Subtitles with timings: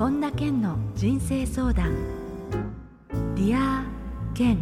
[0.00, 1.94] 本田健の人生相談。
[3.34, 4.58] Dear Ken。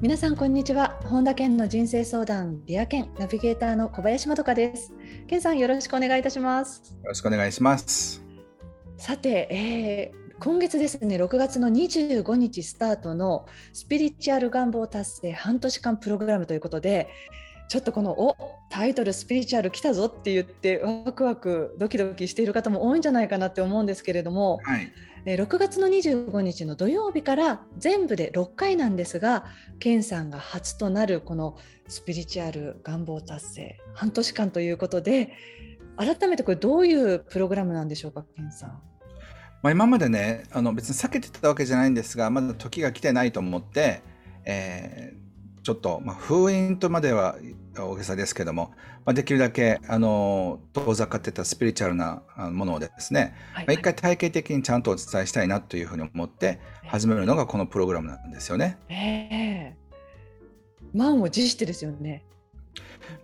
[0.00, 0.98] 皆さんこんにちは。
[1.04, 2.64] 本田健の人生相談。
[2.64, 3.08] Dear Ken。
[3.20, 4.92] ナビゲーターの小林まどかです。
[5.28, 6.96] 健さんよろしくお願いいたします。
[7.04, 8.20] よろしくお願いします。
[8.96, 17.10] さて、えー、今月ですね6月の25日スタートのスピリチュアル願望達成半年間プログラムということで
[17.68, 18.36] ちょっとこのお
[18.70, 24.92] タイトルスピリチュアル来たぞって言ってワクワクドキドキしている方も多いんじゃないかなって思うんですけれども、はい、
[25.26, 29.46] 6月の25日の土曜日から全部で6回なんですが
[29.78, 31.56] ケンさんが初となるこの
[31.88, 35.32] スピリチュアル願望達成半年間ということで
[35.96, 38.82] 改めてこれどういうプログラムなんでしょうかケンさん。
[39.62, 44.02] まあ、今までねあの別に避けてたわけじゃないんですがまだ時が来てないと思って、
[44.44, 45.23] えー、
[45.64, 47.36] ちょっと、まあ、封印とまでは
[47.76, 48.74] 大げさですけども、
[49.06, 58.76] まあ、できるだけあの遠ざかってたスピリチュアルなものをですね、はいはい、まあ、一回体系的にちゃんとお伝えしたいなというふうに思って始めるのがこのプログラムなんですよね。
[58.90, 62.26] えー、満を持してですよね。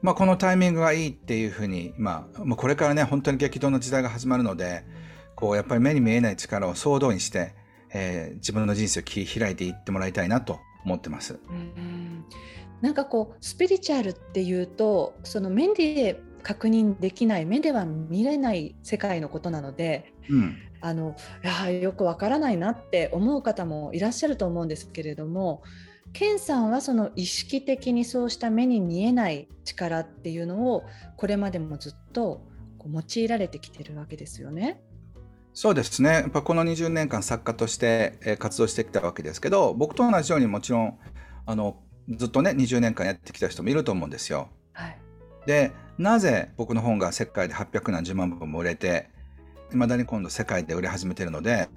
[0.01, 4.85] まあ、このタイミングがいいっていうふうに、まあ、もうこれからね本当に激動の時代が始まるので
[5.35, 7.55] こうやっぱり目に見えない力を総動員して、
[7.93, 11.39] えー、自分の人生を切り開いていってもらいたいなと思ってます。
[11.49, 12.25] うん
[12.81, 21.15] なんかこうスピリチュアルっていうとその目で確認できない目では見れない世界のことなので、うん、あの
[21.45, 25.63] いやよくわからないなって思う方もいらっしゃると思うんですけれども
[26.13, 30.85] ケンさんはその意識的にそうした目に見えない力っていうのを
[31.17, 32.47] これまでもずっと
[32.79, 34.83] こう用いられてきてるわけですよね。
[35.53, 36.11] そうですね。
[36.11, 40.99] やっぱこの20年間作家として活動してきたわけですけど僕と同じようにもちろん
[41.47, 41.77] あの
[42.09, 44.49] ずっとね20年間やってきた人もいると思うんですよ。
[44.73, 44.99] はい、
[45.47, 49.11] でなぜ僕の本が世界で800何十万本も売れて
[49.73, 51.69] いまだに今度世界で売れ始めてるので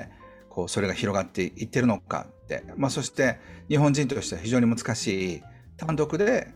[0.49, 5.44] こうそれが広がっていってるのかって、まあ、そして日本人としては非常に難しい
[5.78, 6.53] 単独で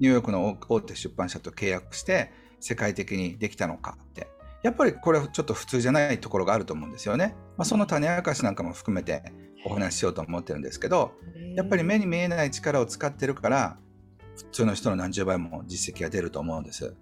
[0.00, 4.28] ニューヨークの大手出版社と契約して世界的にできたのかって
[4.62, 7.34] やっぱりこれはちょっと普通じゃないところがあると思うんですよね。
[7.56, 9.22] まあ、その種明かしなんかも含めて
[9.64, 11.12] お話ししようと思ってるんですけど
[11.54, 13.76] やっぱり目に見えない力を使ってるから
[14.36, 16.94] 普通の人の何十倍も実績が出ると思うんです。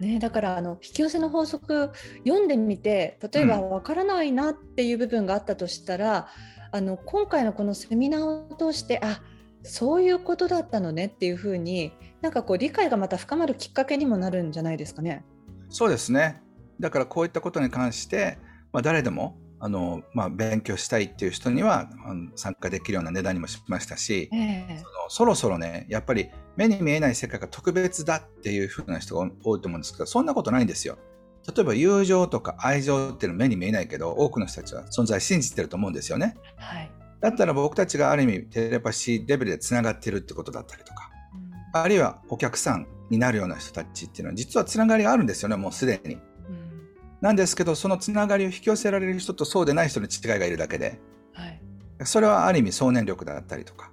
[0.00, 1.90] ね、だからあの引き寄せの法則
[2.26, 6.28] 読んでみて例えば分からないなっていう部分があったとしたら、
[6.72, 9.22] うん、あの今回のこのセミナーを通してあ
[9.62, 15.24] そういうことだったのねっていうふうになんかこう理解がまた深まるきっかけにもなるんじゃないですかね。
[15.68, 16.42] そうですね
[16.80, 18.38] だからこういったことに関して、
[18.72, 30.98] まあ、誰でもあの、まあ、勉強したいっていう人にはあの参加できるような値段にもしましたし、えー、そのそろそろねやっぱり目に見えない世界が特別だっていうふうな人が多いと思うんですけどそんなことないんですよ。
[31.46, 36.36] 例えば友情とか愛情っていうのは目に見えないけど多くの人たちは存在信じてると思うんですよね。
[36.56, 36.90] はい、
[37.20, 41.08] だったら僕たちがある意味テレパシーレベルでつながっているってことだったりとか、
[41.74, 46.18] うん、あるいはお客さんになるような人たちっていうのは実はつながりがあるんですよねもうすでに。
[47.20, 51.00] なんですけどそのつながりを引き寄せられる人とそうでない人の違いがいるだけで、
[51.32, 51.60] はい、
[52.04, 53.90] それはある意味想念力だったりとか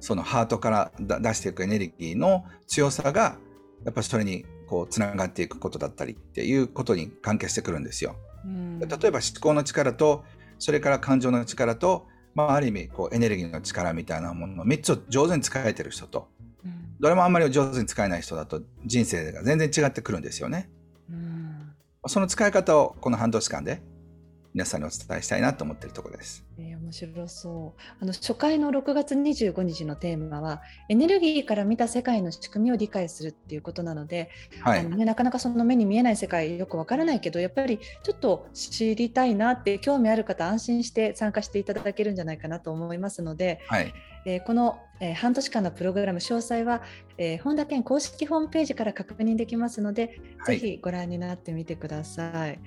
[0.00, 3.36] そのハートから出していくエネルギーの強さが
[3.84, 8.16] やっぱりそれにこうつながっていくことだったりっていうことに関係してくるんですよ。
[8.44, 10.24] 例えば思考の力と
[10.58, 16.28] それから感情の力と、まあ、ある意味こうエネルギーの力みたいなものの3つを上手に使えてる人と、
[17.02, 20.70] どれもあんまり上手に使えない人だと人生が全然違ってくるんですよね。
[22.06, 23.82] その使い方をこの半年間で
[24.54, 26.44] 皆さんにお伝えしたいなと思っているところです。
[26.58, 34.30] えー、面白そうあの初回の6月25日のテーマはエネルギーから見た世界の仕組みを理解するっていうことなので、
[34.60, 43.94] はい、あのね、なかなかその目に見えない世界よくわからないけどやっぱりちょっと知りたいなって興味ある方安心して参加していただけるんじゃないかなと思いますので、はい、
[44.26, 46.82] えー、この、えー、半年間のプログラム詳細は、
[47.16, 52.58] えー、本田健公式ホームページから確認できますので、はい、ぜひご覧になってみてください。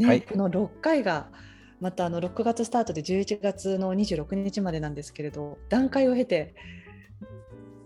[0.00, 1.28] ね、はい、この6回が
[1.80, 6.54] またあの6月スタートで11月の26日までなんですけれど段階を経て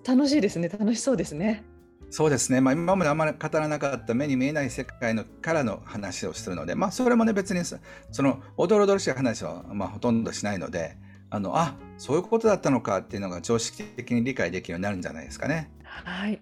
[0.06, 1.64] 楽しいですね楽しそうですね。
[2.10, 10.96] そうですね、まあ、今まであんまり語らなかった目に見えない世界のからの話をするので、まあ、それもね別にそのおどろどろしい話はまあほとんどしないので
[11.30, 15.72] あのあそういうことだったのかっていうのが常識的に理解できるようになるんじゃないですかね。
[15.82, 16.40] はい、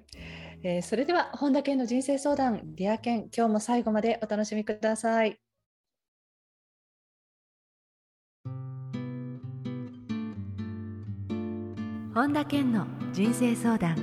[0.62, 5.41] えー、それでは本田健の人生相談 Dear Ken 今日も最後までお楽しみください。
[12.14, 13.96] 本田健の人生相談。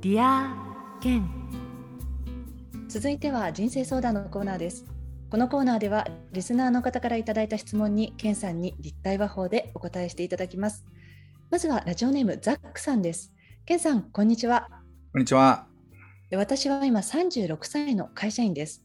[0.00, 0.56] Dear
[1.02, 1.28] 健。
[2.88, 4.86] 続いては人生相談のコーナーです。
[5.30, 10.86] このコーナーではリスナーの方からいただいた質問にケンさんに立体話法でお答えしていただきます。
[11.50, 13.34] まずはラジオネームザックさんです。
[13.66, 14.70] ケンさんこんにちは。
[15.12, 15.66] こんにちは。
[16.34, 18.82] 私は今36歳の会社員です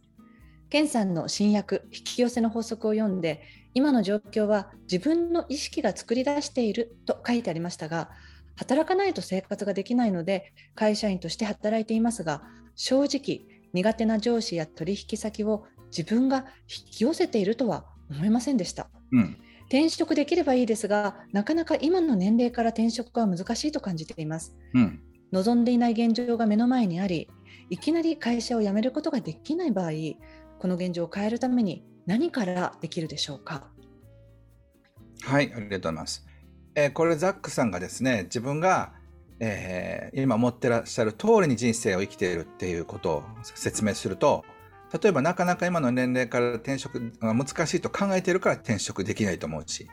[0.69, 3.41] ケンさんの新訳引き寄せの法則を読んで
[3.73, 8.09] 今の状況は自分の意識が作り出していると書いてありましたが
[8.55, 12.43] 働かないと生活ができないので会社員として働いていますが
[12.75, 13.41] 正直
[13.73, 25.01] 苦手な上司や取引先を自分が引き寄せているとは思いませんでした、うん、転職できればいいですがなかなか今の年齢から転職は難しいと感じています、うん、
[25.31, 27.27] 望んでいない現状が目の前にあり
[27.69, 29.91] いきなり会社を辞めることができない場合
[30.59, 33.67] この現状を変えるために何からできるでしょうか？
[35.23, 36.25] はいありがとうございます、
[36.75, 38.93] えー、これザックさんがですね自分が
[39.41, 44.43] えー、今持ってらっしゃる通りに人生を生きているっていうことを説明すると
[45.01, 49.87] 例えばなかなか今の年齢から転職が難しいと考えているから転職できないと思うし、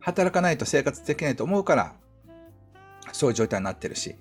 [0.00, 1.96] 働かないと生活できないと思うから、
[3.12, 4.16] そういう状態になってるし、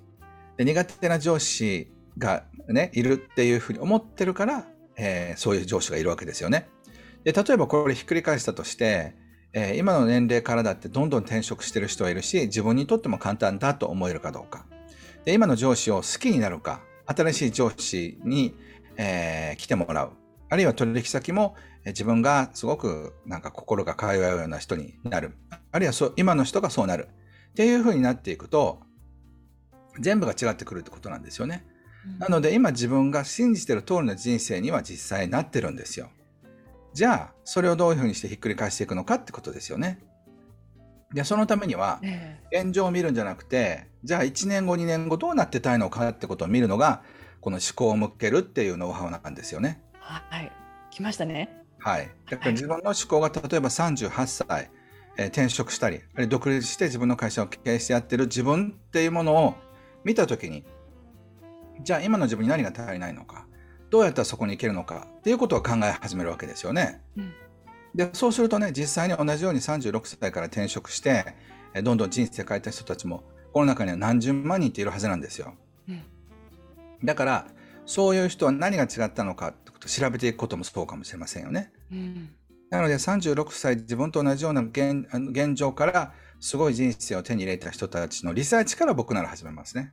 [0.57, 4.65] で苦手な上司がね、いるっていうふうに思ってるから、
[4.98, 6.69] えー、そういう上司がいるわけですよね。
[7.24, 9.16] で、例えばこれひっくり返したとして、
[9.54, 14.66] えー、今の年齢からだってどんどん転職してる人はいるし、自分にとっても簡単だと思えるかどうか。
[15.25, 18.56] で、今の上司を好きになるか、新しい上司に
[18.98, 20.12] えー、来てもらう。
[20.50, 21.56] あるいは取引先も
[21.86, 25.36] 自分がすごくなんか心が通うような人になる。
[25.72, 27.10] あるいはそ今の人がそうなる。
[27.51, 28.81] っていうふうになっていくと、
[30.00, 31.66] 全部が違ってくるってことなんですよね。
[32.05, 36.09] うん、なので今自分が信じてる通りの人生には実際なってるんですよ。
[36.94, 40.00] じゃあ、それをどういうふうにしてひっくり返していくのかってことですよね。
[41.11, 42.00] で、そのためには、
[42.51, 47.01] 現状を見るんじゃなくて、じゃあ1年後、2年後どうなってたいのかってことを見るのが、
[47.41, 49.81] この思考を向けるっていうノウハウなんですよね。
[50.00, 50.51] はい、
[50.91, 51.63] 来ましたね。
[51.79, 52.09] はい。
[52.29, 54.69] だから自分の思考が例えば38歳、
[55.17, 59.55] えー、転職したり、あるいは独立して自分の会社を経営してやってる自分っていうものを
[60.03, 60.63] 見たときに、
[61.81, 63.46] じゃあ今の自分に何が足りないのか、
[63.90, 67.02] どうやったらそこに行けるのかっていうことを考え始めるわけですよね。
[67.18, 67.34] うん、
[67.96, 71.36] で、そうするとね、実際に同じように36歳から転職して、
[71.84, 75.54] どんどん人生変えた人たちも、この中には何十万人っているはずなんですよ。
[75.88, 76.04] うん
[77.04, 77.48] だから、
[77.86, 81.72] そういう人は何が違ったのかってことを調べていくこともそうかもしれませんよね。
[81.92, 82.30] うん、
[82.70, 89.92] なので36歳自分と同じような現現状からすごい人生を手に入れた人たちのリサーチから僕なら始めますね。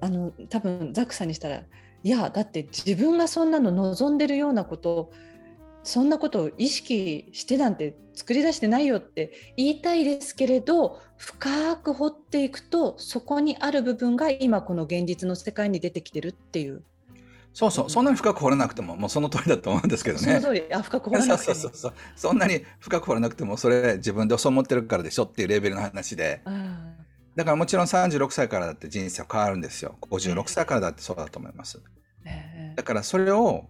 [0.00, 1.62] あの多分ザックさんにしたら
[2.02, 5.12] いやだって自分がそんなの望んでるようなこと
[5.82, 16.82] そんなことを意識してなんて作り出してないよって言いたいですけれど深く掘っていくとそこにある部分が今この現実の世界に出てきてるっていう。
[17.52, 20.40] そうそう、そんなに深く掘らなくても、もうその通りだと思うんですけどね。
[20.40, 21.54] その通り、あ、深く掘らなくても。
[21.58, 26.42] そうそうそうそんなに深く掘らなくても、それ自分でそう思ってるからでしょっていうレベルの話で。
[27.36, 29.96] だからもちろん36歳からだって人生は変わるんですよ。
[30.02, 31.80] 56歳からだってそうだと思います。
[32.76, 33.68] だからそれを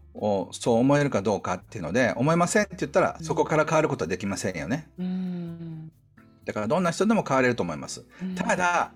[0.52, 4.88] そう思えるかどうかっていうので思いませんって言ったらそこから変わることはできませんよね。
[4.98, 5.92] うん、
[6.44, 8.04] だからどんな人でも変われると思います。
[8.22, 8.92] うん、ただ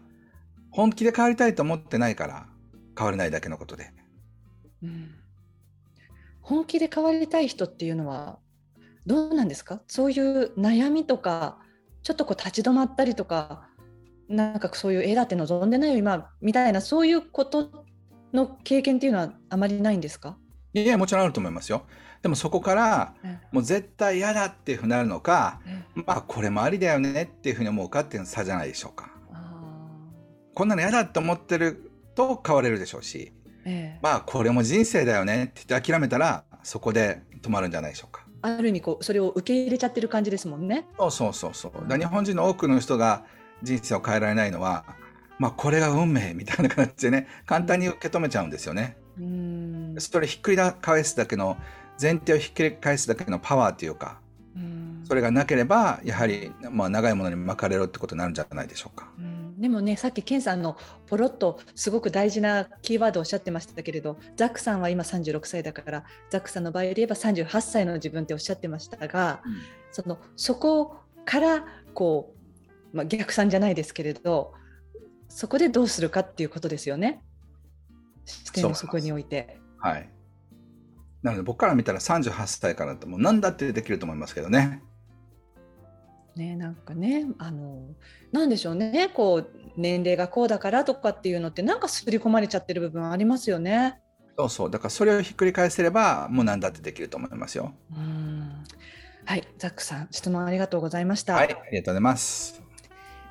[0.70, 2.46] 本気で変わりたいと思ってないから
[2.96, 3.92] 変われないだけのことで。
[4.82, 5.14] うん、
[6.42, 8.38] 本気で変わりたい人っていうのは
[9.06, 9.80] どうなんですか？
[9.86, 11.58] そういう悩みとか
[12.02, 13.68] ちょっとこう立ち止まったりとか
[14.28, 17.84] なんかそういう絵だって望んでないよ今みたいなそういうこと
[18.32, 20.36] の経験っていうのはあまりないんですか？
[20.72, 21.86] いやもちろんあると思いますよ。
[22.22, 23.14] でもそこから、
[23.52, 25.60] もう絶対嫌だっていうふうになるのか、
[25.94, 29.10] まあこれもありだよねっていうふうに思うかっていうの差じゃないでしょうか。
[30.54, 33.32] こんなの嫌だって思ってると変われるでしょうし、
[33.66, 38.24] ええ、まあこれも人生だよねって言って諦めたらそこで止まるんじゃないでしょうか。
[38.40, 40.86] ある意味こうそれを受け入れちゃってる感じですもんね。
[40.98, 41.88] そうそうそうそう。
[41.88, 43.24] だ日本人の多くの人が
[43.64, 44.84] 人生を変えられないのは
[45.38, 48.96] まあ、これが運命みたいな感じでね、簡単に受け止めちゃうんですよね。
[49.18, 49.96] うん。
[49.98, 51.56] それひっくり返すだけの、
[52.00, 54.20] 前提をひっくり返すだけのパワーというか、
[55.04, 59.08] それがなければ、やはり、まあ、長いものに巻かれるってことになるんじゃないでしょうか。
[59.58, 69.56] でもね、さっきケンさんのポロッとすごく大事なキーワードをおっしゃってましたけれど、ザックさんは今36歳だから、ザックさんの場合で言えば38歳の自分っておっしゃってましたが、うん、
[69.92, 72.43] そのそこからこう、
[72.94, 74.54] まあ、逆算じゃないですけれど、
[75.28, 77.22] そこでどうするかっていうことですよね。
[78.24, 79.58] 視点をそこに置いて。
[79.78, 80.08] はい。
[81.22, 84.82] なので僕から見たら38歳からってもう何だってできると思いますけどね。
[86.36, 87.80] ね、なんかねあの
[88.32, 94.00] なんでしょうねこう年齢がこうだからとかっていうのってなんか刷り込まれちゃってる部分ありますよね。
[94.36, 94.70] そうそう。
[94.70, 97.72] だからそれをひっくり返せれば、もう何だってできると思いますよ。
[97.96, 98.64] うん
[99.26, 101.34] はい、ザックさん、質問ありがとうございました。
[101.34, 102.63] はい、ありがとうございます。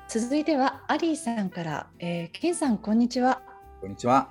[0.08, 3.42] 続いてはアリーさんから、えー、ケンさんこんにちは。
[3.80, 4.28] こんにちは。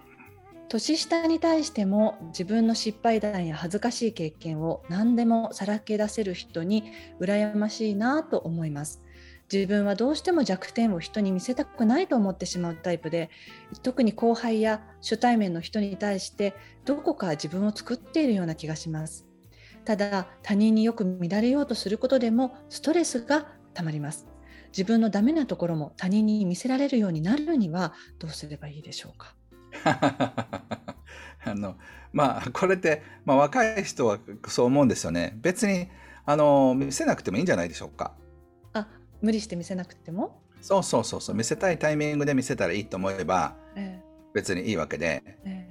[0.70, 6.84] 年下に対しても自分の失敗談や恥ずかしい経験を何でもさらけ出せる人に
[7.20, 9.02] 羨ましいなと思います。
[9.52, 13.30] 自分はどうしても弱点を人に見せたくないと思ってしまうタイプで
[13.82, 19.28] 特に後輩や初対面の人に対してどこか自分を作っているような気がします
[19.86, 24.33] ただ他人によく見られようとすることでもストレスがたまります
[24.76, 29.36] 自分のダメなところも他人に見せられるようになるにはどうすればいいでしょうか？
[31.46, 31.76] あの
[32.12, 35.38] まあこれって、まあ、若い人はそう思うんですよね。
[35.42, 35.90] 別に
[36.26, 38.14] あの見せなくてもいいんじゃないでしょうか。
[38.74, 38.88] あ
[39.22, 40.42] 無理して見せなくても？
[40.62, 41.36] そうそうそうそう。
[41.36, 44.04] 見せたいタイミングで見せたらいいと思えば、ええ、
[44.34, 45.63] 別にいいわけで、え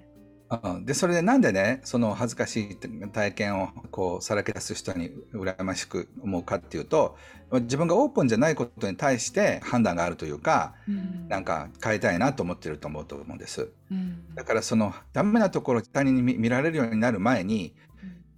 [0.85, 2.76] でそれでなんでねその恥ずかしい
[3.11, 7.16] 体験をこうさらけ出す人に羨ましく思うかっていうと
[7.52, 17.75] 自分がオープンじゃないことに対して判断があるというか、うん、なんか変えたいなと思ってると思うと思うんです、うん、だからそのダメなところ他人に見られるようになる前に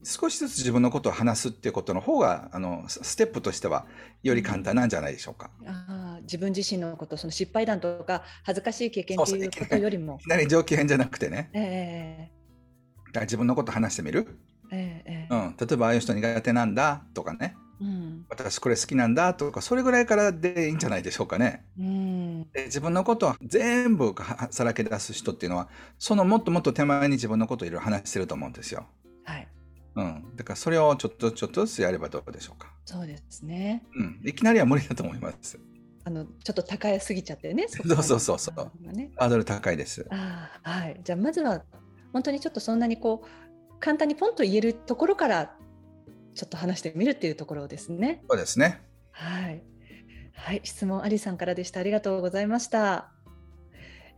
[0.05, 3.87] 少しずつ自分のことを話すっていうことの方があのステップとしては
[4.23, 5.51] より簡単なんじゃないでしょうか。
[5.67, 10.19] あ自分自身のことその失敗談とか恥ずかしい経験っていうことよりも。
[10.21, 14.39] いきなり上機嫌じゃなくてね、えー、自分のこと話してみる、
[14.71, 21.65] えー、うん、例えばああいう人苦手なんだとかね、うん、私これ好きなんだとかそれぐらいからでいいんじゃないでしょうかね。
[21.79, 24.15] うん、で自分のことを全部
[24.51, 25.69] さらけ出す人っていうのは
[25.99, 28.87] そのもっともっと手前に自分のことをいろいろ話してると思うんですよ。
[29.25, 29.49] はい
[29.97, 32.73] うん、だからそれをちょっとちょっとずつやればどうでしょうか。
[32.85, 33.85] そうですね。
[33.97, 35.59] うん、いきなりは無理だと思います。
[36.05, 37.67] あのちょっと高いすぎちゃってね。
[37.69, 38.93] そそうそうそうそう。
[38.93, 40.07] ね、ハードル高いです。
[40.11, 41.01] あはい。
[41.03, 41.63] じゃあまずは
[42.13, 45.57] 本当にちょっとそんなにこう簡単にポンと言えるところから
[46.35, 48.23] ちょっと話してみるっていうところですね。
[48.29, 48.83] そうですね。
[49.13, 49.63] はい。
[50.35, 51.81] はい、質問ありさんからでした。
[51.81, 53.11] ありがとうございました。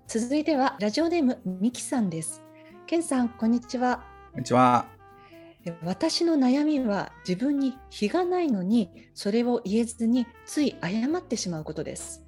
[0.08, 2.42] 続いてはラジオネームみきさんです。
[2.86, 4.04] けんさん、こんにちは。
[4.32, 4.95] こんにちは。
[5.82, 12.22] 私の悩みは自分に非がないのにそれを言えずについ謝ってしまうことです。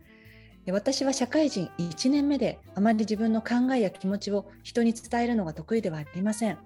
[0.71, 6.59] 私は社会人1年目であまり自分の考えや気持ちを人に伝えるのが得意ではありません。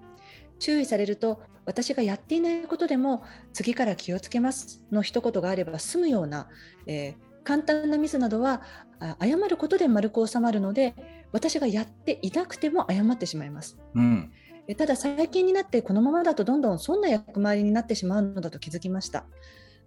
[0.59, 6.47] 注意されると私がやっていないことでも次から気をつけますの一言があれば済むような、
[6.87, 8.61] えー、簡単なミスなどは
[9.19, 10.95] 謝ることで丸く収まるので
[11.31, 14.31] 私がやっていなくても謝ってしまいます、うん。
[14.77, 19.25] ただ最近になってこのままだとどんどんそんな役回りになってしまうのだと気づきました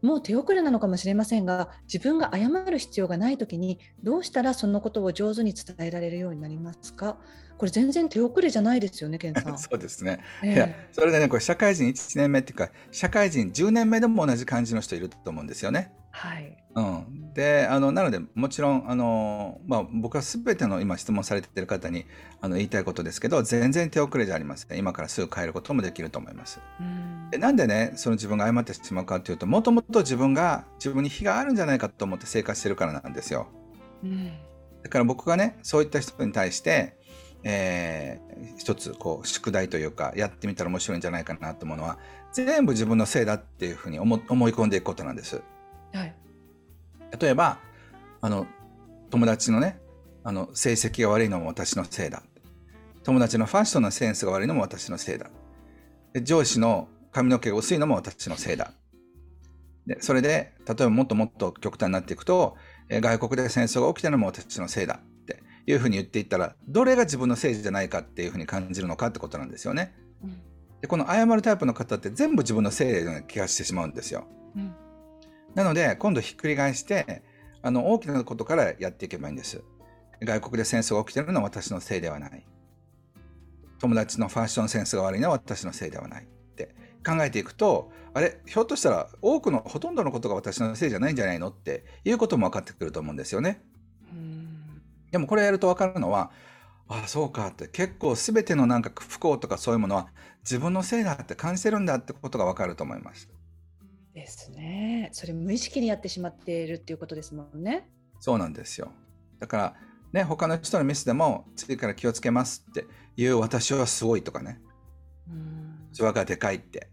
[0.03, 7.17] もう手遅れなのかもしれませんが自分が謝る必要がない時にどうしたらそのことを上手に伝えられるようになりますか？
[7.59, 9.57] これ全然手遅れじゃないですよね、健さん。
[9.59, 10.21] そうですね。
[10.43, 15.93] えー、いや、それでね、これ社会人1年目っていうか、社会人10年目でも同じ感じの人いると思うんですよね。
[16.17, 16.57] はい。
[16.75, 17.35] うん。
[17.35, 22.07] で、あの、なので、もちろん、あの、まあ、僕はすべての今質問されている方に、
[22.41, 24.79] あの、言いたいことですけど、全然手遅れじゃありません。
[24.79, 26.61] 今からすぐ変えることもできると思います。
[26.81, 33.49] うんでなんでね、その自分が謝ってしまうかというと、もともと自分が、自分に非があるんじゃないかと思って生活してるからなんですよ。
[34.03, 34.31] うん。
[34.83, 36.97] だから僕がね、そういった人に対して、
[37.43, 41.99] えー、一つこう宿題というかやってみたら面白いんじゃないかなと思うのは
[42.33, 45.43] 全部自分のせいだっていうふうに思思い込んでいくことなんです。
[45.97, 46.15] はい、
[47.19, 47.59] 例えば
[48.21, 48.47] あの
[49.11, 49.79] 友達のね
[50.25, 52.23] あの成績が悪いのも私のせいだ。
[53.05, 55.31] 友達のファッションのセンスが悪いのも私のせいだ。
[56.13, 58.73] で上司の髪の毛が薄いのも私のせいだ。
[59.87, 62.57] でそれで例えばもっともっと極端になっていくと
[62.91, 65.01] 外国で戦争が起きたのも私のせいだ。
[65.01, 69.95] っていうふうに言っていったらどれが自分のせいじゃないかっていうふうに感じるのかってことなんですよね。
[70.25, 70.41] うん、
[70.81, 74.27] でこの謝るタイプの方って全部自分のせいのような気がしてしまうんですよ。
[74.57, 74.75] うん
[75.57, 77.23] なので、今度ひっくり返して、
[77.63, 79.63] あの、大きなことからやっていけばいいんです。
[80.21, 82.47] 外国で戦争が起きてるのは私のせいではない。
[83.79, 86.75] 友達のファッションセンスが悪いのは私のせいではないって
[87.07, 93.63] 考えていくと、あれ、ひょっとしたら多くの、ほとんどのことが私のせいじゃないんじゃないのっていうことも分かってくると思うんですよね。
[95.11, 96.31] でもこれやると分かるのは、
[96.89, 100.09] ああ、そうかって、結構全てのなんか不幸とかそういうものは
[100.43, 103.31] 自分のせいだって感じてるんだってことが分かると思います。
[104.17, 105.11] ですね。
[105.13, 107.87] それ無意識にやってしまっているっていうことですもんね。
[108.19, 108.91] そうなんですよ。
[109.39, 109.75] だから、
[110.15, 112.87] ね、他の人のミスでも次から気をつけますって
[113.19, 114.59] いう私はすごいとかね。
[115.29, 115.91] うん。
[115.93, 116.89] 器がでかいって、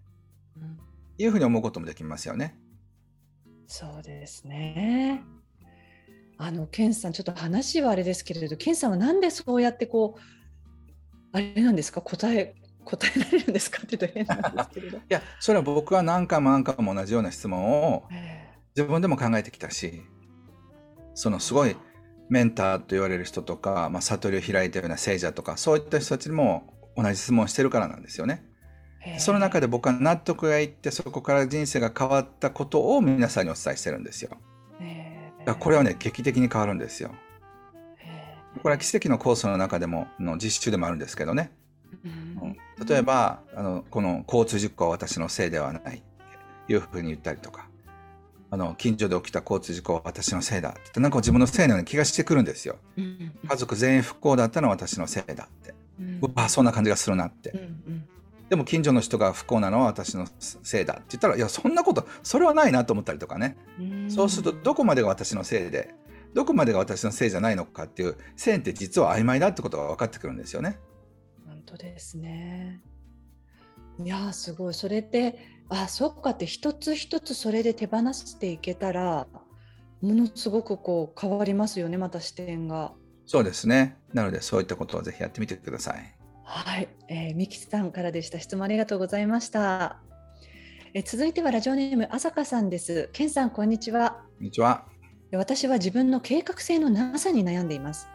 [0.57, 0.77] うん、
[1.17, 2.59] いうふうに思うこともできますよね。
[3.67, 5.23] そうですね。
[6.37, 10.21] あの、ケンさん、ちょっと話はあれですけれど、ケンさんはなんでそうやってこう、
[11.31, 14.97] あれなんですか、答え答えられるんですかって言うと変なんですけれど。
[14.97, 18.03] いや、それは僕は何回も何回も同じような質問を
[18.75, 20.01] 自分でも考えてきたし、
[21.15, 21.75] そのすごい
[22.29, 28.45] メンターと言われる人とか、まあ、悟りを開いたような聖者とか、そういった人たちにも同じ質問をしてるからなんですよね。
[29.17, 34.37] その中で僕は納得がいってそこから人生が変わったことを皆さんにお伝えしてるんですよ。
[35.45, 37.11] だこれはね劇的に変わるんですよ。
[38.61, 41.51] これは奇跡のコースの中でもの実習でもあるんですけどね。
[42.43, 46.03] うん、例えばあのこの交通事故は私のせいではない
[46.67, 47.67] というふうに言ったりとか
[48.51, 52.75] あの近所で起きた交通事故は私のせいだってなんか自分のせいのような気がしてくるんですよ。
[52.95, 55.73] 家族全員不幸だったのは私のせいだって。
[55.99, 57.49] うん、わそんな感じがするなって。
[57.49, 58.07] うんうん
[58.49, 63.57] でも近所の人が不幸なのは私のせいだって言ったらいやそんなことそれはないなと思ったりとかね
[64.09, 65.95] そうするとどこまでが私のせいで
[66.35, 70.77] どこまでが私のせいじゃないのかっていう線って実は曖昧だってことが分かってくるんですよね。
[71.65, 72.81] 本当ですね
[74.03, 75.39] いやすごいそれって
[75.69, 79.27] あそっかって一つ一つそれで手放していけたら
[80.01, 82.91] ものすごくこう変わりますよねまた視点が。
[83.25, 86.15] そうですねなのでそういったことをぜひやってみてください。
[86.43, 88.37] はい、えー、ミキさんからでした。
[88.39, 90.01] 質問ありがとうございました。
[90.93, 93.09] えー、続いてはラジオネーム朝香さんです。
[93.13, 94.23] ケンさんこんにちは。
[94.37, 94.85] こんにちは。
[95.31, 98.07] 私は自分の計画性のなさに悩んでいます。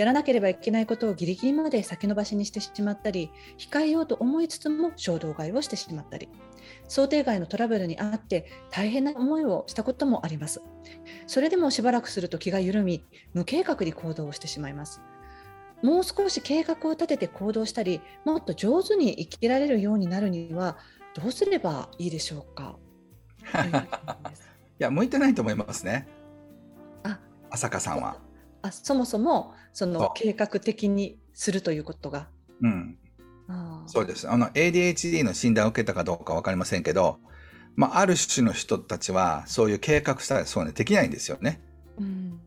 [0.00, 6.30] やらなければいけないことをギリギリまで先延ばしにしてしまったり、控えようと思いつつも衝動買いをしてしまったり、
[6.88, 10.62] 想定外のトラブルにあって大変な思いをしたこともあります。
[11.26, 13.04] それでもしばらくすると気が緩み、
[13.34, 15.02] 無計画に行動をしてしまいます。
[15.82, 20.76] もう少し計画を立てて行動したりもっと上手に生きられるようになるには
[21.14, 22.76] どうすればいいでしょうか？
[24.78, 26.06] いや向いてないと思いますね
[27.02, 27.18] あ
[27.50, 28.18] 朝香さんは
[28.62, 32.28] あそもそもその計画的にするということが。
[32.62, 32.96] うん。
[33.86, 34.30] そうです。
[34.30, 37.18] あの ADHD の診断を受けたかどうか分かりませんけど、
[37.74, 41.60] まあ、ある種の人たちはそういう計画したらそうねできないんですよね。
[41.98, 42.40] うん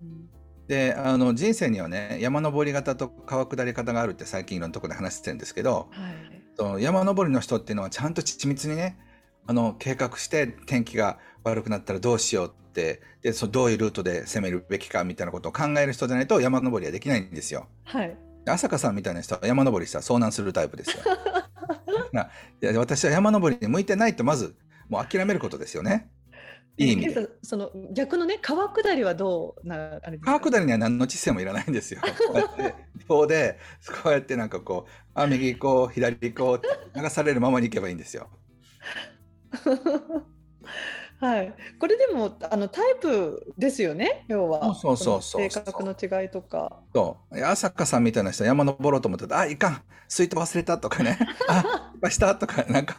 [0.67, 8.97] であの人生にはね山登り方と川下り方があるって最近いろんなところで話してるんですけど、はい、その山登りの人っていうのはちゃんと緻密にね
[9.45, 17.67] あの計画して天気が悪くなったらどうしようってでそどういうルートで攻めるべきかみたいなことを考える人じゃないと山登りはできないんですよ。
[17.83, 21.03] はい、朝香さんみたいな人は山登りしたら遭難するタイプですよ。
[22.61, 24.55] いや私は山登りに向いてないとまず
[24.87, 26.09] もう諦めることですよね。
[26.77, 27.29] いい意味で。
[27.41, 32.01] その逆のね川下りはどうなあれ川下りには何の知性もいらないんですよ。
[32.01, 32.75] こうやって
[33.07, 33.59] 法で
[34.03, 36.67] こうやってなんかこうあ右行こう左行こうって
[36.99, 38.29] 流されるままに行けばいいんですよ。
[41.19, 44.25] はい、これでもあのタイプですよね？
[44.27, 44.75] 要は。
[44.75, 46.81] そうそうそう性格の違いとか。
[46.93, 47.45] そう。
[47.45, 49.81] 朝香さんみたいな人山登ろうと思ってたあいかん。
[50.09, 51.17] スイート忘れたとかね。
[51.47, 52.97] あ失したとかなんか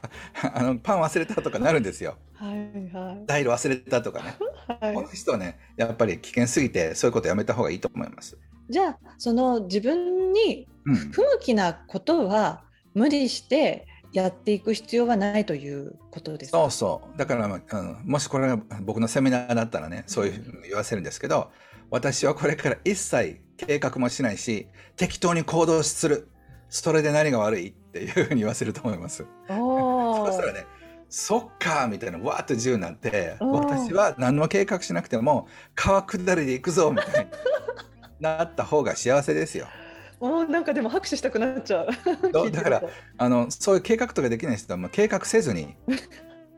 [0.54, 2.16] あのパン忘れたとかなるんですよ。
[2.32, 3.26] はいはい。
[3.26, 4.36] ダイル忘れたとかね、
[4.80, 8.38] はい、この人はねやっぱり危険すぎてそういうことやめた方がいいと思います。
[8.70, 12.64] じゃあその自分に不向きなことは
[12.94, 16.52] 無理して、やっていく必要はないということです。
[16.52, 17.18] そうそう。
[17.18, 21.50] だから、まあ、もしこれが僕のセミナーだったらねそういうふうに言わせるんですけど
[21.90, 26.28] 私はこれから一切計画もしないし適当に行動する。
[26.68, 29.26] それで何が悪いっていうふうに言わせると思います。
[29.48, 30.64] そうしたらね
[31.08, 37.30] そっかみたいなわーっと自由になって私は何も計画しなくても川下りで行くぞみたいに
[38.20, 39.66] なった方が幸せですよ。
[40.20, 42.50] おなんかでも拍手したくなっちゃう。
[42.50, 42.82] だから
[43.18, 45.76] あのそういう計画とかできない人はもう計画せずに、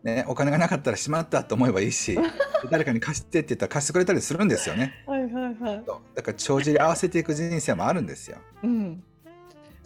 [0.02, 2.18] ね、お金がなかったらしまったと思えばいいし
[2.70, 4.92] 誰かに貸してって言ったら貸してくれたりするんですよね。
[5.06, 8.38] はいはいはい、だから帳尻合わせていく人生もあるんですよ。
[8.62, 9.02] うん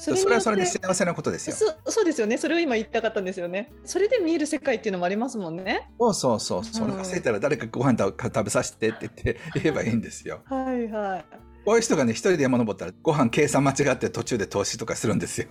[0.01, 1.93] それそれはそれで幸せなことですよそ。
[1.93, 2.39] そうですよね。
[2.39, 3.71] それを今言いたかったんですよね。
[3.85, 5.91] それで見える世界っていうのもありますもんね。
[5.99, 6.65] そうそうそう。
[6.65, 10.41] それ忘れたら誰かご飯食べさせてって言って言えばいいんですよ。
[10.47, 11.25] はいはい。
[11.65, 15.49] こういう人がね、一人で山登ったらご飯計算間違って途中で投資とかするんですよ。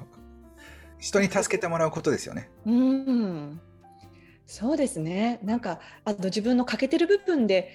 [1.00, 2.50] 人に助けてもらうことですよね。
[2.66, 3.62] うん。
[4.46, 5.40] そうですね。
[5.44, 7.72] なんか、あと自分の欠けてる部分で、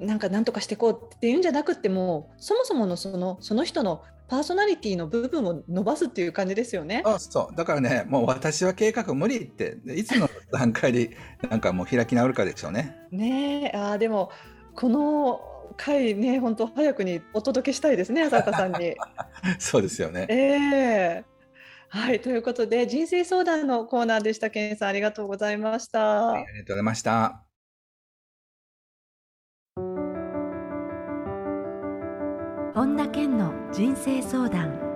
[0.00, 7.02] なんか何とかしていこうっていうんじゃなくても、そもそものそのその人のパーソナリティの部分を伸ばすっていう感じですよね。
[7.04, 7.56] そうそう。
[7.56, 11.16] だからね、もう私は計画無理って、いつの段階で
[11.48, 12.96] なんかもう開き直るかでしょうね。
[13.10, 14.30] ねえ、ああ、でも、
[14.74, 15.40] この
[15.76, 18.94] 回ね、本当早くにお届けしたいですね、浅香さんに。
[19.58, 20.26] そうですよね。
[20.28, 24.50] ええー、はい、ということで、人生相談のコーナーでした。
[24.50, 26.00] 健さん、ありがとうございました。
[26.00, 27.44] はい、ありがとうございました。
[32.74, 34.88] 本田健の人生相談。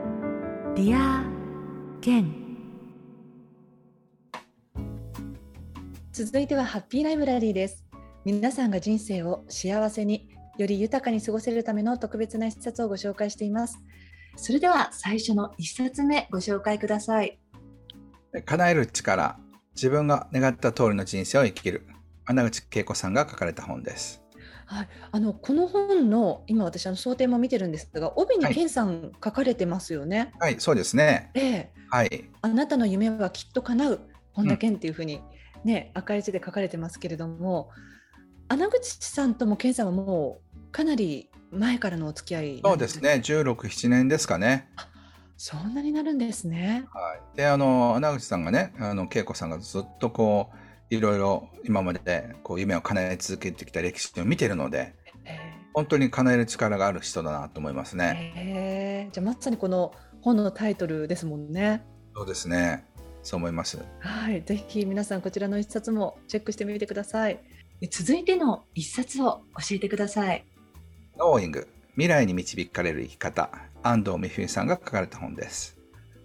[0.75, 1.23] Dear
[2.01, 2.35] 健
[6.13, 7.85] 続いてはハッピーライブラリーです
[8.25, 13.79] 皆さんが人生を幸せにより豊かに過ごせるための特別な一冊をご紹介しています。
[14.37, 17.39] それでは最初の一冊目ご紹介ください。
[18.45, 19.39] 叶える力
[19.75, 21.87] 自分が願った通りの人生を生きる。
[22.25, 24.23] 穴口恵子さんが書かれた本です。
[24.67, 30.33] はい、あのこの本の今私あの想定も見てるんですが帯に健さん書かれてますよね。
[30.39, 31.31] はい、はい、そうですね。
[31.35, 32.31] ええ、はい。
[32.41, 34.01] あなたの夢はきっと叶う。
[34.33, 35.21] 本田健っていうふうに
[35.63, 37.69] ね、うん、赤い字で書かれてますけれども、
[38.49, 44.69] 穴口さんとも健さんはもうかなり前からのお付き合いそうですね、16、7年ですかね。
[45.37, 46.85] そんなになるんですね。
[46.93, 47.37] はい。
[47.37, 50.63] で、あの穴口さんがね、あの恵子さんがずっとこう。
[50.95, 54.95] いろいろ今までこう夢を叶え続けてきた歴史を見てるので、
[55.73, 59.09] 本当に叶える力がある人だなと思いますね。
[59.11, 61.83] じゃあまさにこの本のタイトルですもんね。
[62.15, 62.85] そうですね。
[63.23, 63.83] そう思います。
[64.01, 67.41] はい、ぜひ皆さんこちらの一冊もチェックしてみてください。
[67.89, 70.45] 続いての一冊を教えてください。
[71.19, 73.51] ノーイング未来に導かれる生き方
[73.83, 75.79] 安藤美冬さんが書かれた本です。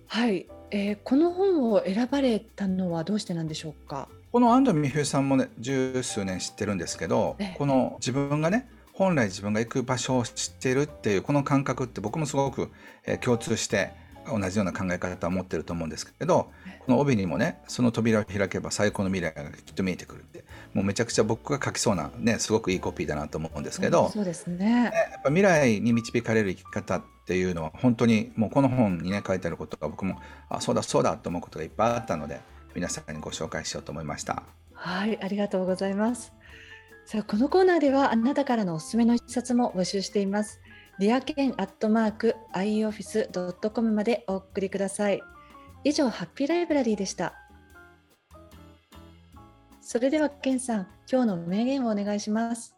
[0.07, 4.07] はい、えー、この本を選ばれたのはどうしてなんでしょうか？
[4.31, 12.71] この安藤美冬さんもね十数年知ってるんですけど、この自分がね本来自分が行く場所を知ってるっていうこの感覚って僕もすごく、
[13.05, 13.91] えー、共通して
[14.27, 16.51] 同じような考え方を持ってると思うんですけど
[16.85, 32.39] この帯にもねその扉を開けば最高の未来がきっと見えてくるってもうめちゃくちゃ僕が書きそうなねすごくいいコピーだなと思うんですけどそうですねやっぱ未来に導かれる生き方っていうのは本当にもうこの本にね書いてあることが僕もあそうだそうだと思うことがいっぱいあったので
[32.75, 34.43] 皆さんにご紹介しようと思いました。
[34.73, 36.31] はいありがとうございます
[37.05, 40.59] さあこのコーナーではあなたからのおすすめの一冊も募集しています。
[40.99, 45.21] リアケンアットマーク ioffice.com までお送りください。
[45.83, 47.35] 以上、ハッピーライブラリーでした。
[49.79, 52.75] それでは、ケンさん、今日の名言をお願いします。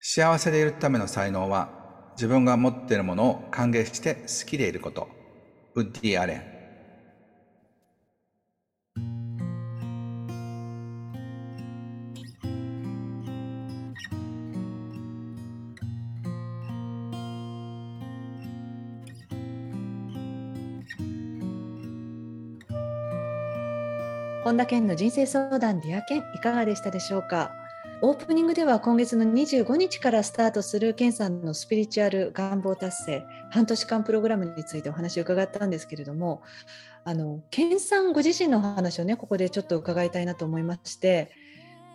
[0.00, 5.08] 幸せでいるための才能は、自分が持っているものを歓迎して好きでいること。
[5.74, 6.53] ウッディ・アレン。
[24.54, 27.50] 本田健の人生相談 Dear 健いかがでしたでしょうか？
[28.02, 36.42] オープニングでは今月の25日からスタートする健さんのスピリチュアル願望達成半年間プログラムについてお話を伺ったんですけれども
[37.02, 41.32] あの健さんご自身の話をねここでちょっと伺いたいなと思いまして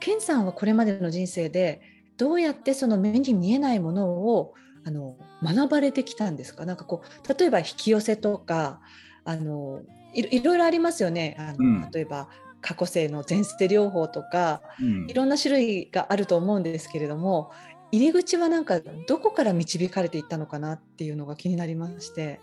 [0.01, 1.79] 健さんはこれまでの人生で
[2.17, 4.53] どうやってその目に見えないものを
[4.85, 6.65] あの学ばれてきたんですか？
[6.65, 8.81] なんかこう例えば引き寄せとか
[9.23, 11.35] あのいろいろありますよね。
[11.37, 12.29] あの、うん、例えば
[12.61, 17.51] 過去性の前世療法とか、うん、いろんな種類があると思うんですけれども
[17.91, 22.39] 入り口はなんかどこから導かれていったのかなっていうのが気になりまして。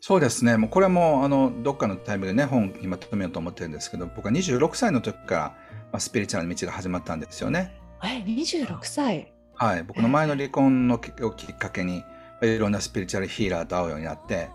[0.00, 0.58] そうですね。
[0.58, 7.80] もうこれもあのどっかのタイムでね本にまとめようと思ってるんですけど僕は26歳の時から、まあ、スピリチュアルの道が始まったんですよね。
[8.02, 9.32] え26歳。
[9.54, 9.82] はい。
[9.84, 12.04] 僕の前の離婚のきっかけに
[12.42, 14.50] いろんなスピリチュアルヒーラーと会うようになって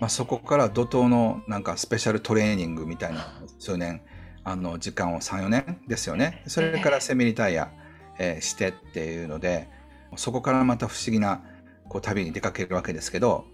[0.00, 3.26] まあ、そこから怒涛のなんかスペシャルトレーニングみたいな
[3.58, 4.00] 数年
[4.48, 7.70] あの時間を34年ですよねそれからセミリタイア、
[8.18, 9.68] えー、してっていうので
[10.16, 11.42] そこからまた不思議な
[11.88, 13.44] こう旅に出かけるわけですけど、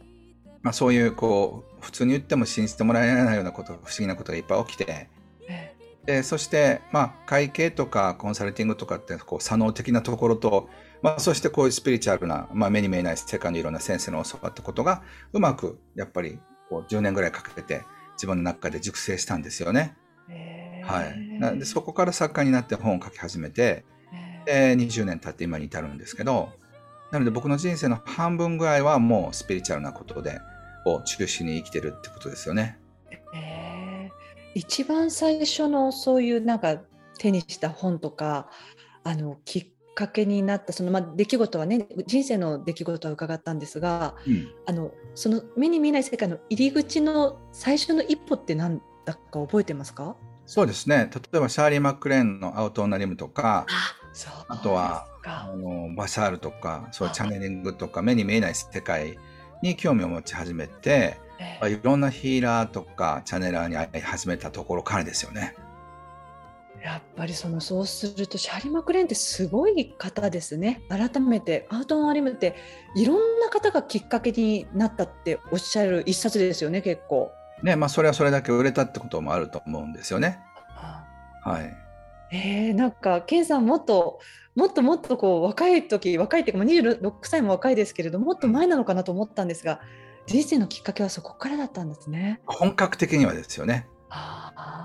[0.63, 5.09] まあ、そういうこう普通に言っても信じてもらえないようなこと不思議なことがいっぱい起きて。
[6.05, 10.69] でそして、まあ、会計とかコンサルティングとかってこう左脳的なところと
[11.01, 15.03] まあ、そしてこういうスピリチュアルな、まあ、目に見えない世界のいろんな先生の教わったことが
[15.35, 16.39] うまくやっぱり
[16.71, 19.97] こう10年ぐらいかけて自分の中で熟成したんですよね。
[20.87, 21.05] は
[21.55, 23.85] い、でそこから作家になって本を書き始めて
[24.45, 26.51] で20年経って今に至るんですけど
[27.11, 30.41] なので僕の人生の半分ぐらいはもうスピリチュアルなことで
[30.85, 32.79] を中心に生きてるってことですよね。
[33.35, 34.11] えー、
[34.55, 36.81] 一番最初のそういうなんか
[37.19, 38.51] 手にした本とか
[39.03, 50.17] あのきっかけになったその、まあ、出来事はね人生の出来事は伺ったんですが、うん、あのその目に見えない世界の入り口の最初の一歩って何だか覚えてますか？
[50.47, 51.11] そうですね。
[51.13, 53.67] 例えばシャーリー・マックレーンの「アウト・オナ・リム」とか
[54.49, 59.19] あとはあのバシャールとかそうチャネリングとか目に見えない世界
[59.63, 65.55] に興味を持ち始めて、えー、いろんなヒーラーとかチャネラーに会い始めたところからですよね。
[66.83, 70.83] やっぱりそのそうするとシャーリー・マクレーンってすごい方ですね。
[70.91, 72.55] 改めてアートン・アリムって
[72.95, 77.33] いろんな方がきっかけになったっておっしゃる一冊ですよね結構。
[77.65, 80.39] ねまあそれはそれだけ売れたってこともあると思うんですよね。
[81.43, 81.77] はい。
[82.31, 84.21] えー、なんか健さんもっと
[84.55, 89.81] もっともっとこう若い時若いっていうか26歳も若いですけれどもっと前なのかなと思ったんですが
[90.27, 92.41] 人生のきっかけはそこからだったんですね。
[92.47, 93.87] 本格的にはですよね。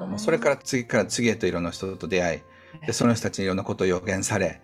[0.01, 2.41] もうそれから次から次へといろんな人と出会い
[2.85, 4.61] でその人たちにいろんなことを予言され、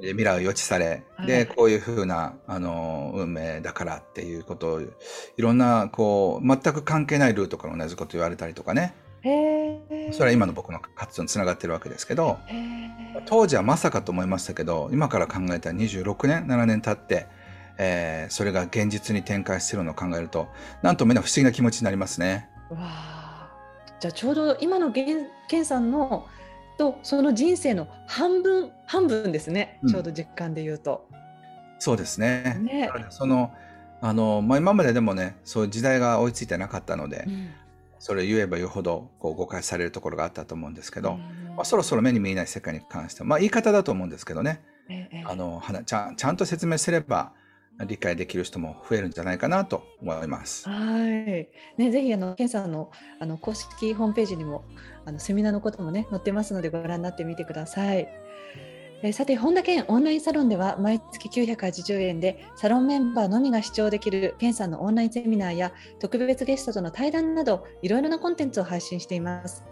[0.00, 4.86] で未来を予知され、でこういうふうなあの運命だからっていうことをい
[5.38, 8.94] ろんなこう全く関係ないルートから同じこと言われたりとかね。
[10.12, 12.38] それは今の僕の活動につながってるわけですけど
[13.26, 17.26] 当時はまさかと思いましたけど今から考えたら26年7年経って、
[17.78, 20.48] えー、それが現実に展開してるのを考えると
[20.82, 22.48] なんとみんな不思議な気持ちになりますね。
[22.70, 22.78] わ
[24.00, 26.26] じゃあちょうど今の健さんの
[26.78, 31.06] とその人生の半分半分ですね、ちょうど実感で言うと。
[31.78, 32.56] そうですね。
[32.60, 32.90] ね。
[33.10, 33.52] その
[34.00, 37.50] あのまあ、今まででもねそういう時代が追いついてなかったので、うん、
[37.98, 47.32] それを言えば言うほどこう誤解されるところがあったと思うんですけど、うん、まあ、そろそろ目に見えない世界に関しては、まあ、言い方だと思うんですけどね、ええ、あのちゃちゃんと説明すれば
[47.84, 50.68] 理解できる人も増えるんじゃないかなと思います。
[50.68, 51.48] はい。
[51.76, 54.64] ね、ぜひあのケンさんのあの公式ホームページにも
[55.04, 58.08] あのセミナーのこともね載ってますのでご覧になってみてください。
[59.00, 69.62] えさて本田健オンラインサロンでは毎月980円でサロンメンバーのみが視聴できる健さんのオンラインセミナーや特別ゲストとの対談などいろいろなコンテンツを配信しています。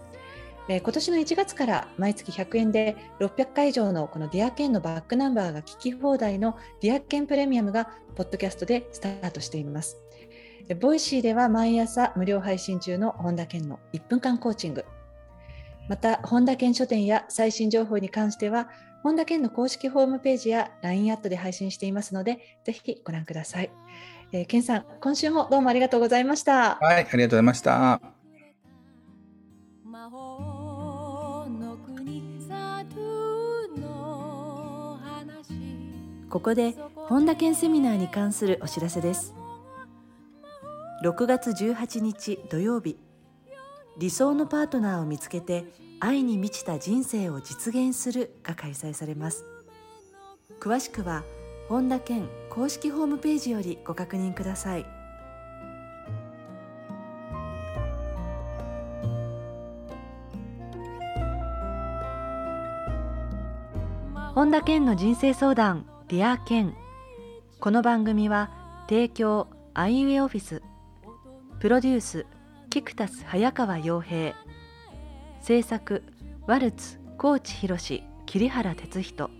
[0.68, 9.98] え今年の1月から毎月100円で600回以上のこの Dear 健のバックナンバーが聞き放題の Dear 健プレミアムがポッドキャストでスタートしています。
[10.80, 14.84] Voicy では毎朝無料配信中の本田健の1分間コーチング。
[15.88, 18.68] また、本田健書店や最新情報に関しては、
[19.04, 23.70] 本田健の公式ホームページや LINE アットで配信していますので、ぜひご覧ください。
[24.32, 26.76] えー、健さん、今週もどうもありがとうございました。
[26.80, 28.15] はい、ありがとうございました。
[36.28, 39.34] ここで本田健セミナーに関するお知らせです。
[41.04, 42.98] 6月18日土曜日
[43.98, 45.66] 理想のパートナーを見つけて
[46.00, 49.44] 愛に満ちた人生を実現するが開催されます。
[50.60, 51.22] 詳しくは
[51.68, 54.86] 本田健公式ホームページよりご確認ください。
[64.34, 65.86] 本田健の人生相談。
[66.08, 66.72] ディアケン。
[67.58, 70.62] この番組は提供アイウェイオフィス。
[71.58, 72.26] プロデュース
[72.70, 74.36] キクタス早川洋平。
[75.40, 76.04] 制作
[76.46, 77.76] ワルツ高知博
[78.24, 79.30] 桐原哲人。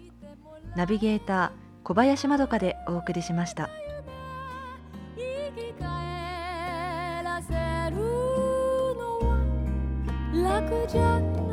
[0.74, 1.50] ナビゲーター
[1.84, 3.70] 小林まどかでお送りしました。
[10.34, 11.45] 楽じゃ。